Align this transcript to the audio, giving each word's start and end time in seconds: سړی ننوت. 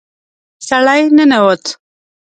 سړی 0.67 1.01
ننوت. 1.17 1.63